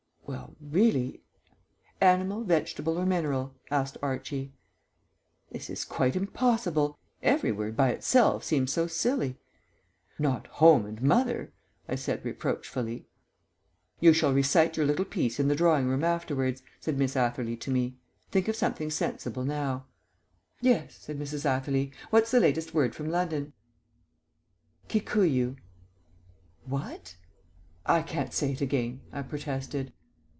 [0.23, 1.23] "Well, really"
[2.01, 4.53] "Animal, vegetable, or mineral?" asked Archie.
[5.51, 6.97] "This is quite impossible.
[7.21, 9.39] Every word by itself seems so silly."
[10.17, 11.51] "Not 'home' and 'mother,'"
[11.89, 13.09] I said reproachfully.
[13.99, 17.69] "You shall recite your little piece in the drawing room afterwards," said Miss Atherley to
[17.71, 17.97] me.
[18.31, 19.85] "Think of something sensible now."
[20.61, 21.43] "Yes," said Mrs.
[21.45, 21.91] Atherley.
[22.09, 23.51] "What's the latest word from London?"
[24.87, 25.57] "Kikuyu."
[26.63, 27.17] "What?"
[27.85, 29.91] "I can't say it again," I protested.